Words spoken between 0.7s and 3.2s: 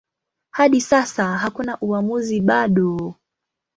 sasa hakuna uamuzi bado.